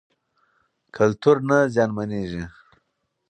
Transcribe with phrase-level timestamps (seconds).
[0.95, 2.43] کلتور نه زیانمنېږي.